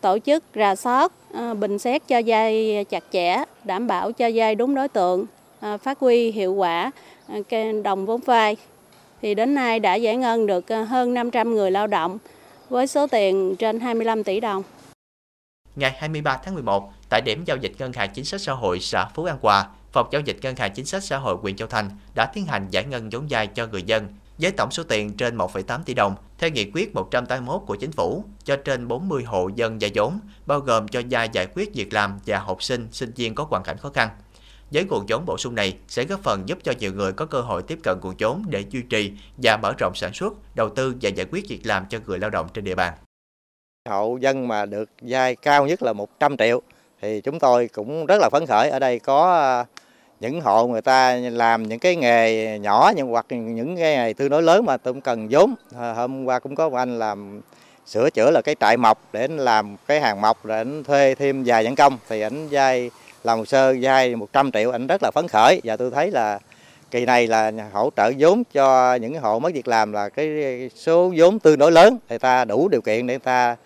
[0.00, 1.12] tổ chức rà soát,
[1.60, 5.26] bình xét cho vay chặt chẽ, đảm bảo cho vay đúng đối tượng,
[5.82, 6.90] phát huy hiệu quả
[7.84, 8.56] đồng vốn vay.
[9.22, 12.18] Thì đến nay đã giải ngân được hơn 500 người lao động
[12.68, 14.62] với số tiền trên 25 tỷ đồng
[15.76, 19.06] ngày 23 tháng 11 tại điểm giao dịch ngân hàng chính sách xã hội xã
[19.14, 21.90] Phú An Hòa, phòng giao dịch ngân hàng chính sách xã hội huyện Châu Thành
[22.14, 25.36] đã tiến hành giải ngân vốn vay cho người dân với tổng số tiền trên
[25.36, 29.78] 1,8 tỷ đồng theo nghị quyết 181 của chính phủ cho trên 40 hộ dân
[29.78, 33.34] vay vốn, bao gồm cho vay giải quyết việc làm và học sinh, sinh viên
[33.34, 34.08] có hoàn cảnh khó khăn.
[34.74, 37.40] Với nguồn vốn bổ sung này sẽ góp phần giúp cho nhiều người có cơ
[37.40, 40.94] hội tiếp cận nguồn vốn để duy trì và mở rộng sản xuất, đầu tư
[41.02, 42.94] và giải quyết việc làm cho người lao động trên địa bàn.
[43.88, 46.62] Hộ dân mà được vay cao nhất là 100 triệu
[47.02, 48.70] thì chúng tôi cũng rất là phấn khởi.
[48.70, 49.64] Ở đây có à,
[50.20, 54.30] những hộ người ta làm những cái nghề nhỏ nhưng hoặc những cái nghề tương
[54.30, 55.54] đối lớn mà tôi cần vốn.
[55.74, 57.40] Hôm qua cũng có một anh làm
[57.86, 61.14] sửa chữa là cái trại mọc để anh làm cái hàng mọc rồi anh thuê
[61.14, 62.90] thêm vài nhân công thì anh vay
[63.24, 65.60] làm hồ sơ vay 100 triệu anh rất là phấn khởi.
[65.64, 66.38] Và tôi thấy là
[66.90, 71.12] kỳ này là hỗ trợ vốn cho những hộ mất việc làm là cái số
[71.16, 73.56] vốn tương đối lớn thì ta đủ điều kiện để ta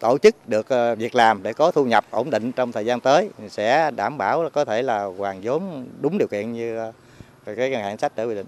[0.00, 3.00] tổ chức được ờ, việc làm để có thu nhập ổn định trong thời gian
[3.00, 3.30] tới.
[3.48, 6.92] Sẽ đảm bảo có thể là hoàn vốn đúng điều kiện như ờ,
[7.56, 8.46] cái ngân hàng sách đã quy định.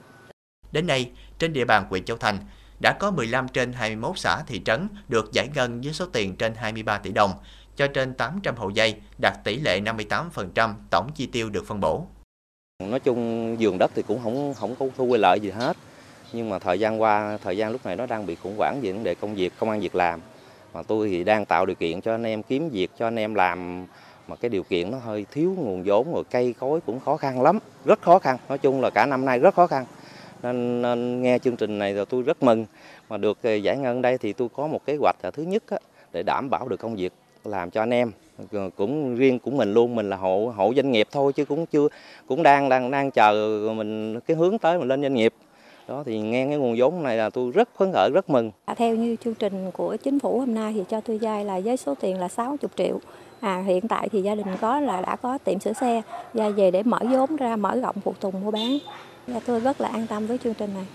[0.72, 2.38] Đến nay, trên địa bàn huyện Châu Thành
[2.81, 6.55] đã có 15 trên 21 xã thị trấn được giải ngân với số tiền trên
[6.55, 7.33] 23 tỷ đồng
[7.76, 12.04] cho trên 800 hộ dây đạt tỷ lệ 58% tổng chi tiêu được phân bổ.
[12.78, 15.76] Nói chung giường đất thì cũng không không có thu lợi gì hết.
[16.32, 18.92] Nhưng mà thời gian qua, thời gian lúc này nó đang bị khủng hoảng về
[18.92, 20.20] vấn đề công việc, công an việc làm.
[20.74, 23.35] Mà tôi thì đang tạo điều kiện cho anh em kiếm việc, cho anh em
[23.35, 23.87] làm
[24.28, 27.42] mà cái điều kiện nó hơi thiếu nguồn vốn rồi cây cối cũng khó khăn
[27.42, 28.38] lắm, rất khó khăn.
[28.48, 29.85] Nói chung là cả năm nay rất khó khăn.
[30.42, 32.66] Nên, nên nghe chương trình này rồi tôi rất mừng
[33.08, 35.62] mà được ờ, giải ngân đây thì tôi có một kế hoạch là thứ nhất
[35.70, 35.78] á,
[36.12, 37.12] để đảm bảo được công việc
[37.44, 38.12] làm cho anh em.
[38.76, 41.88] Cũng riêng của mình luôn, mình là hộ hộ doanh nghiệp thôi chứ cũng chưa,
[42.26, 45.35] cũng đang đang đang chờ mình, cái hướng tới mình lên doanh nghiệp.
[45.88, 48.50] Đó, thì nghe cái nguồn vốn này là tôi rất phấn khởi, rất mừng.
[48.64, 51.61] À, theo như chương trình của chính phủ hôm nay thì cho tôi vay là
[51.61, 53.00] với số tiền là 60 triệu.
[53.40, 56.02] À hiện tại thì gia đình có là đã có tiệm sửa xe.
[56.35, 58.78] Ra về để mở vốn ra, mở rộng phụ tùng mua bán.
[59.26, 60.87] Và tôi rất là an tâm với chương trình này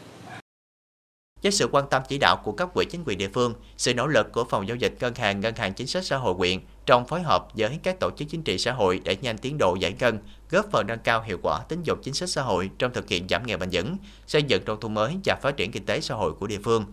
[1.47, 4.07] với sự quan tâm chỉ đạo của các quỹ chính quyền địa phương, sự nỗ
[4.07, 7.07] lực của phòng giao dịch ngân hàng ngân hàng chính sách xã hội huyện trong
[7.07, 9.93] phối hợp với các tổ chức chính trị xã hội để nhanh tiến độ giải
[9.99, 13.09] ngân, góp phần nâng cao hiệu quả tín dụng chính sách xã hội trong thực
[13.09, 16.01] hiện giảm nghèo bền vững, xây dựng nông thôn mới và phát triển kinh tế
[16.01, 16.85] xã hội của địa phương.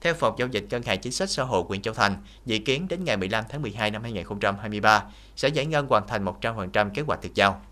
[0.00, 2.88] Theo phòng giao dịch ngân hàng chính sách xã hội huyện Châu Thành, dự kiến
[2.88, 5.04] đến ngày 15 tháng 12 năm 2023
[5.36, 7.62] sẽ giải ngân hoàn thành 100% kế hoạch được giao.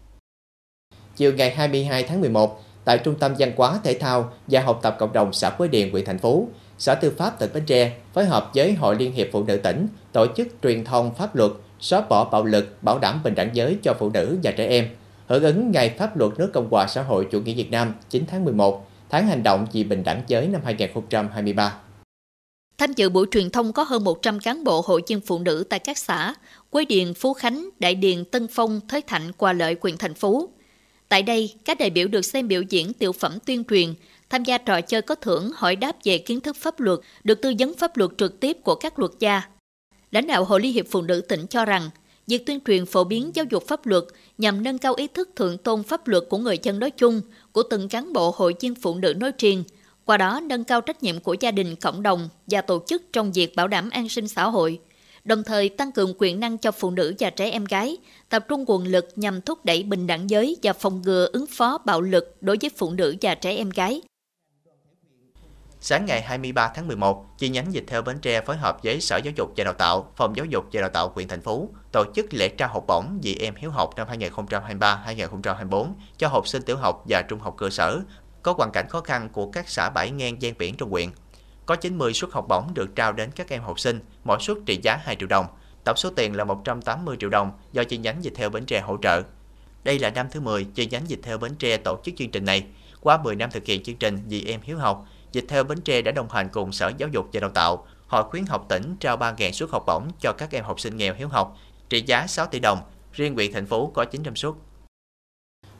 [1.16, 4.96] Chiều ngày 22 tháng 11, tại Trung tâm Văn hóa Thể thao và Học tập
[4.98, 6.48] Cộng đồng xã Quế Điền, huyện thành phố,
[6.78, 9.86] Sở Tư pháp tỉnh Bến Tre phối hợp với Hội Liên hiệp Phụ nữ tỉnh
[10.12, 13.78] tổ chức truyền thông pháp luật xóa bỏ bạo lực, bảo đảm bình đẳng giới
[13.82, 14.88] cho phụ nữ và trẻ em.
[15.26, 18.24] Hưởng ứng Ngày Pháp luật nước Cộng hòa xã hội chủ nghĩa Việt Nam 9
[18.26, 21.74] tháng 11, tháng hành động vì bình đẳng giới năm 2023.
[22.78, 25.78] Tham dự buổi truyền thông có hơn 100 cán bộ hội viên phụ nữ tại
[25.78, 26.34] các xã
[26.70, 30.48] Quế Điền, Phú Khánh, Đại Điền, Tân Phong, Thới Thạnh, Hòa Lợi, huyện thành phố
[31.08, 33.94] Tại đây, các đại biểu được xem biểu diễn tiểu phẩm tuyên truyền,
[34.30, 37.52] tham gia trò chơi có thưởng hỏi đáp về kiến thức pháp luật, được tư
[37.58, 39.42] vấn pháp luật trực tiếp của các luật gia.
[40.10, 41.90] Lãnh đạo Hội Liên hiệp Phụ nữ tỉnh cho rằng,
[42.26, 44.04] việc tuyên truyền phổ biến giáo dục pháp luật
[44.38, 47.20] nhằm nâng cao ý thức thượng tôn pháp luật của người dân nói chung,
[47.52, 49.64] của từng cán bộ hội viên phụ nữ nói riêng,
[50.04, 53.32] qua đó nâng cao trách nhiệm của gia đình, cộng đồng và tổ chức trong
[53.32, 54.80] việc bảo đảm an sinh xã hội,
[55.28, 57.96] đồng thời tăng cường quyền năng cho phụ nữ và trẻ em gái,
[58.28, 61.78] tập trung nguồn lực nhằm thúc đẩy bình đẳng giới và phòng ngừa ứng phó
[61.84, 64.02] bạo lực đối với phụ nữ và trẻ em gái.
[65.80, 69.16] Sáng ngày 23 tháng 11, chi nhánh dịch theo Bến Tre phối hợp với Sở
[69.16, 72.04] Giáo dục và Đào tạo, Phòng Giáo dục và Đào tạo huyện thành phố tổ
[72.14, 76.76] chức lễ trao học bổng vì em hiếu học năm 2023-2024 cho học sinh tiểu
[76.76, 78.00] học và trung học cơ sở
[78.42, 81.08] có hoàn cảnh khó khăn của các xã bãi ngang gian biển trong huyện.
[81.68, 84.80] Có 90 suất học bổng được trao đến các em học sinh, mỗi suất trị
[84.82, 85.46] giá 2 triệu đồng.
[85.84, 88.96] Tổng số tiền là 180 triệu đồng do chi nhánh dịch theo Bến Tre hỗ
[89.02, 89.22] trợ.
[89.84, 92.44] Đây là năm thứ 10 chi nhánh dịch theo Bến Tre tổ chức chương trình
[92.44, 92.64] này.
[93.00, 96.02] Qua 10 năm thực hiện chương trình Vì em hiếu học, dịch theo Bến Tre
[96.02, 99.16] đã đồng hành cùng Sở Giáo dục và Đào tạo, Hội khuyến học tỉnh trao
[99.16, 101.56] 3.000 suất học bổng cho các em học sinh nghèo hiếu học,
[101.90, 102.78] trị giá 6 tỷ đồng.
[103.12, 104.52] Riêng huyện thành phố có 900 suất.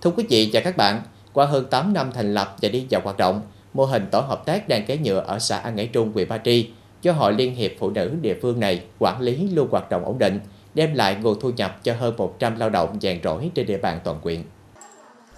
[0.01, 3.01] Thưa quý vị và các bạn, qua hơn 8 năm thành lập và đi vào
[3.05, 3.43] hoạt động,
[3.75, 6.39] mô hình tổ hợp tác đang kế nhựa ở xã An Ngãi Trung, huyện Ba
[6.39, 6.71] Tri
[7.03, 10.19] cho Hội Liên hiệp Phụ nữ địa phương này quản lý luôn hoạt động ổn
[10.19, 10.41] định,
[10.75, 14.01] đem lại nguồn thu nhập cho hơn 100 lao động dàn rỗi trên địa bàn
[14.05, 14.43] toàn quyện.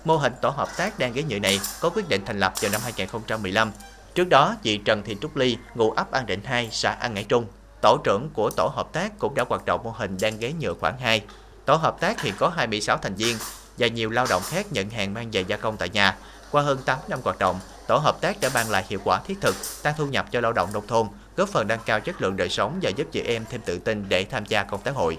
[0.04, 2.72] Mô hình tổ hợp tác đan ghế nhựa này có quyết định thành lập vào
[2.72, 3.72] năm 2015.
[4.14, 7.24] Trước đó, chị Trần Thị Trúc Ly, ngụ ấp An Định 2, xã An Ngãi
[7.24, 7.44] Trung,
[7.80, 10.74] tổ trưởng của tổ hợp tác cũng đã hoạt động mô hình đan ghế nhựa
[10.74, 11.22] khoảng 2.
[11.64, 13.36] Tổ hợp tác hiện có 26 thành viên
[13.78, 16.16] và nhiều lao động khác nhận hàng mang về gia công tại nhà.
[16.50, 17.60] Qua hơn 8 năm hoạt động,
[17.90, 20.53] tổ hợp tác đã mang lại hiệu quả thiết thực, tăng thu nhập cho lao
[20.53, 23.44] động nông thôn, góp phần nâng cao chất lượng đời sống và giúp chị em
[23.50, 25.18] thêm tự tin để tham gia công tác hội.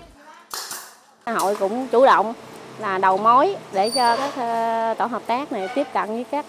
[1.26, 2.34] Hội cũng chủ động
[2.80, 6.46] là đầu mối để cho các ờ, tổ hợp tác này tiếp cận với các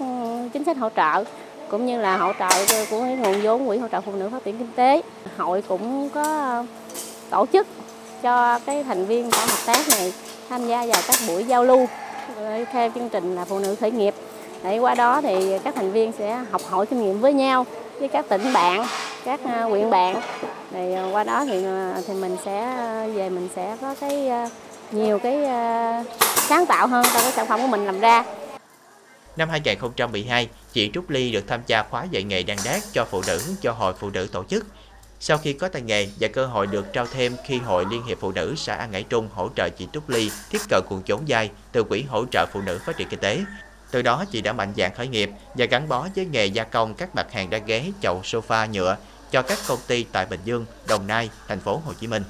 [0.53, 1.25] chính sách hỗ trợ
[1.71, 4.59] cũng như là hỗ trợ của nguồn vốn quỹ hỗ trợ phụ nữ phát triển
[4.59, 5.03] kinh tế.
[5.37, 6.65] Hội cũng có
[7.31, 7.67] tổ chức
[8.23, 10.13] cho cái thành viên tổ hợp tác này
[10.49, 11.87] tham gia vào các buổi giao lưu
[12.73, 14.15] theo chương trình là phụ nữ khởi nghiệp
[14.63, 17.67] để qua đó thì các thành viên sẽ học hỏi kinh nghiệm với nhau
[17.99, 18.87] với các tỉnh bạn
[19.25, 20.21] các à, huyện bạn
[20.71, 22.77] thì à, qua đó thì à, thì mình sẽ
[23.15, 24.31] về mình sẽ có cái
[24.93, 25.37] nhiều cái
[26.49, 28.25] sáng tạo hơn trong cái sản phẩm của mình làm ra
[29.37, 33.23] Năm 2012, chị Trúc Ly được tham gia khóa dạy nghề đan đát cho phụ
[33.27, 34.67] nữ do Hội Phụ nữ tổ chức.
[35.21, 38.21] Sau khi có tay nghề và cơ hội được trao thêm khi Hội Liên hiệp
[38.21, 41.25] Phụ nữ xã An Ngãi Trung hỗ trợ chị Trúc Ly tiếp cận nguồn vốn
[41.29, 43.41] vay từ Quỹ hỗ trợ phụ nữ phát triển kinh tế.
[43.93, 46.95] Từ đó chị đã mạnh dạn khởi nghiệp và gắn bó với nghề gia công
[46.95, 48.97] các mặt hàng đá ghế, chậu sofa nhựa
[49.31, 52.23] cho các công ty tại Bình Dương, Đồng Nai, thành phố Hồ Chí Minh.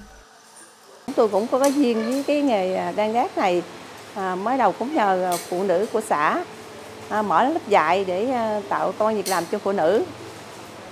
[1.17, 3.63] Tôi cũng có cái duyên với cái nghề à, đan gác này.
[4.15, 6.45] À, mới đầu cũng nhờ phụ nữ của xã
[7.09, 10.05] à, mở lớp dạy để à, tạo công an việc làm cho phụ nữ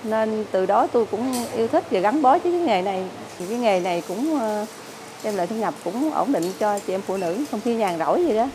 [0.05, 3.05] nên từ đó tôi cũng yêu thích và gắn bó với cái nghề này
[3.39, 4.67] thì cái nghề này cũng à,
[5.25, 7.99] đem lại thu nhập cũng ổn định cho chị em phụ nữ không khi nhàn
[7.99, 8.47] rỗi gì đó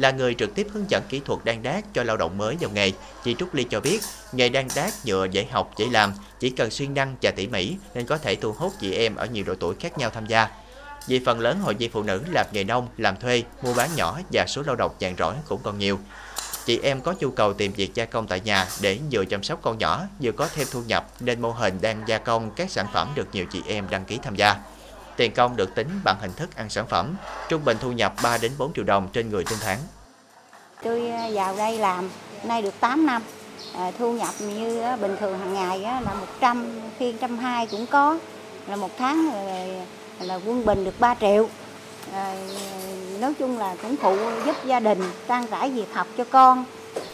[0.00, 2.70] là người trực tiếp hướng dẫn kỹ thuật đan đát cho lao động mới vào
[2.70, 2.92] nghề,
[3.24, 4.00] chị Trúc Ly cho biết,
[4.32, 7.76] nghề đan đát nhựa dễ học, dễ làm, chỉ cần siêng năng và tỉ mỉ
[7.94, 10.48] nên có thể thu hút chị em ở nhiều độ tuổi khác nhau tham gia.
[11.06, 14.18] Vì phần lớn hội viên phụ nữ làm nghề nông, làm thuê, mua bán nhỏ
[14.32, 15.98] và số lao động nhàn rỗi cũng còn nhiều
[16.70, 19.58] chị em có nhu cầu tìm việc gia công tại nhà để vừa chăm sóc
[19.62, 22.86] con nhỏ, vừa có thêm thu nhập nên mô hình đang gia công các sản
[22.92, 24.56] phẩm được nhiều chị em đăng ký tham gia.
[25.20, 27.16] Tiền công được tính bằng hình thức ăn sản phẩm,
[27.48, 29.78] trung bình thu nhập 3 đến 4 triệu đồng trên người trên tháng.
[30.82, 32.10] Tôi à, vào đây làm
[32.44, 33.22] nay được 8 năm,
[33.74, 38.18] à, thu nhập như à, bình thường hàng ngày là 100, khi 120 cũng có,
[38.66, 39.66] là một tháng là,
[40.20, 41.48] là quân bình được 3 triệu.
[42.12, 42.34] À,
[43.20, 46.64] nói chung là cũng phụ giúp gia đình trang trải việc học cho con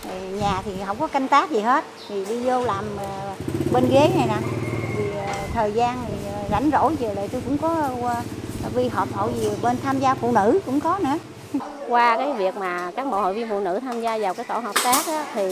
[0.08, 2.84] à, nhà thì không có canh tác gì hết thì đi vô làm
[3.72, 4.38] bên ghế này nè
[4.96, 5.04] thì
[5.54, 6.15] thời gian thì
[6.50, 7.90] rảnh rỗi về lại tôi cũng có
[8.74, 11.18] vi họp hội gì bên tham gia phụ nữ cũng có nữa
[11.88, 14.58] qua cái việc mà các bộ hội viên phụ nữ tham gia vào cái tổ
[14.58, 15.50] hợp tác á, thì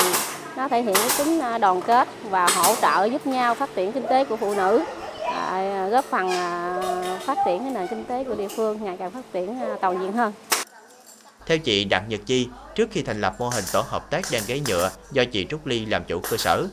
[0.57, 4.07] nó thể hiện cái tính đoàn kết và hỗ trợ giúp nhau phát triển kinh
[4.07, 4.85] tế của phụ nữ
[5.33, 6.81] à, góp phần à,
[7.27, 10.03] phát triển cái nền kinh tế của địa phương ngày càng phát triển à, toàn
[10.03, 10.33] diện hơn.
[11.47, 14.43] Theo chị Đặng Nhật Chi, trước khi thành lập mô hình tổ hợp tác đan
[14.47, 16.67] ghế nhựa do chị Trúc Ly làm chủ cơ sở,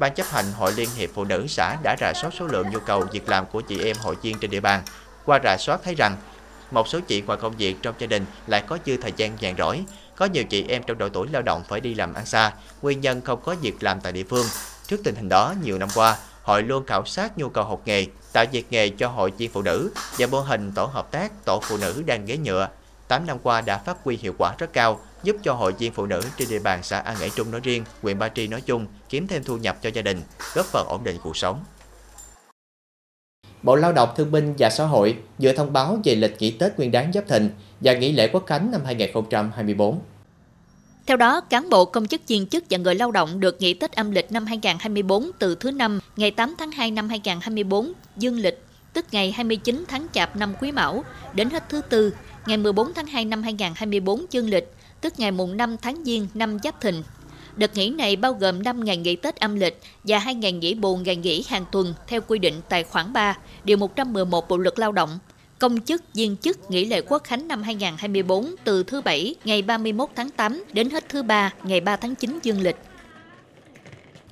[0.00, 2.78] Ban chấp hành Hội Liên hiệp Phụ nữ xã đã rà soát số lượng nhu
[2.78, 4.82] cầu việc làm của chị em hội viên trên địa bàn.
[5.24, 6.16] Qua rà soát thấy rằng,
[6.70, 9.56] một số chị ngoài công việc trong gia đình lại có dư thời gian nhàn
[9.58, 9.84] rỗi.
[10.16, 13.00] Có nhiều chị em trong độ tuổi lao động phải đi làm ăn xa, nguyên
[13.00, 14.46] nhân không có việc làm tại địa phương.
[14.86, 18.06] Trước tình hình đó, nhiều năm qua, hội luôn khảo sát nhu cầu học nghề,
[18.32, 21.60] tạo việc nghề cho hội viên phụ nữ và mô hình tổ hợp tác tổ
[21.62, 22.68] phụ nữ đang ghế nhựa
[23.08, 26.06] 8 năm qua đã phát huy hiệu quả rất cao, giúp cho hội viên phụ
[26.06, 28.86] nữ trên địa bàn xã An Ngãi Trung nói riêng, huyện Ba Tri nói chung
[29.08, 30.22] kiếm thêm thu nhập cho gia đình,
[30.54, 31.64] góp phần ổn định cuộc sống.
[33.62, 36.76] Bộ Lao động Thương binh và Xã hội vừa thông báo về lịch nghỉ Tết
[36.76, 40.00] Nguyên đán Giáp Thìn và nghỉ lễ Quốc khánh năm 2024.
[41.06, 43.92] Theo đó, cán bộ công chức viên chức và người lao động được nghỉ Tết
[43.92, 48.64] âm lịch năm 2024 từ thứ năm ngày 8 tháng 2 năm 2024 dương lịch,
[48.92, 51.04] tức ngày 29 tháng Chạp năm Quý Mão,
[51.34, 52.12] đến hết thứ tư
[52.46, 56.58] ngày 14 tháng 2 năm 2024 dương lịch, tức ngày mùng 5 tháng Giêng năm
[56.64, 57.02] Giáp Thìn.
[57.56, 60.74] Đợt nghỉ này bao gồm 5 ngày nghỉ Tết âm lịch và 2 ngày nghỉ
[60.74, 64.78] bù ngày nghỉ hàng tuần theo quy định tại khoản 3, điều 111 Bộ luật
[64.78, 65.18] Lao động.
[65.58, 70.08] Công chức, viên chức nghỉ lễ quốc khánh năm 2024 từ thứ Bảy ngày 31
[70.16, 72.76] tháng 8 đến hết thứ Ba ngày 3 tháng 9 dương lịch.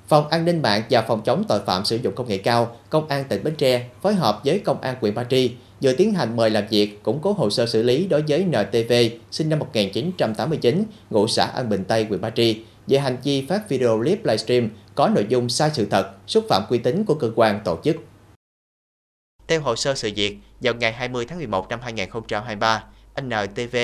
[0.08, 3.08] Phòng An ninh mạng và Phòng chống tội phạm sử dụng công nghệ cao, Công
[3.08, 6.36] an tỉnh Bến Tre phối hợp với Công an huyện Ba Tri vừa tiến hành
[6.36, 8.92] mời làm việc, củng cố hồ sơ xử lý đối với NTV
[9.30, 12.62] sinh năm 1989, ngụ xã An Bình Tây, huyện Ba Tri.
[12.86, 16.62] Về hành vi phát video clip livestream có nội dung sai sự thật, xúc phạm
[16.68, 17.96] uy tín của cơ quan tổ chức.
[19.48, 22.84] Theo hồ sơ sự việc, vào ngày 20 tháng 11 năm 2023,
[23.20, 23.76] NTV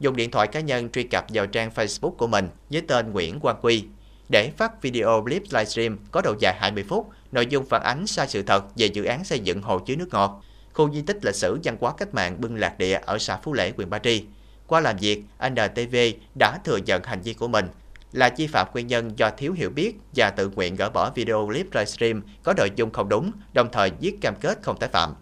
[0.00, 3.40] dùng điện thoại cá nhân truy cập vào trang Facebook của mình với tên Nguyễn
[3.40, 3.84] Quang Quy.
[4.28, 8.28] Để phát video clip livestream có độ dài 20 phút, nội dung phản ánh sai
[8.28, 10.42] sự thật về dự án xây dựng hồ chứa nước ngọt
[10.74, 13.52] khu di tích lịch sử văn hóa cách mạng Bưng Lạc Địa ở xã Phú
[13.52, 14.24] Lễ, huyện Ba Tri.
[14.66, 15.96] Qua làm việc, NTV
[16.38, 17.66] đã thừa nhận hành vi của mình
[18.12, 21.46] là vi phạm nguyên nhân do thiếu hiểu biết và tự nguyện gỡ bỏ video
[21.46, 25.14] clip livestream có nội dung không đúng, đồng thời viết cam kết không tái phạm.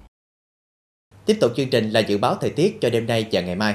[1.26, 3.74] Tiếp tục chương trình là dự báo thời tiết cho đêm nay và ngày mai.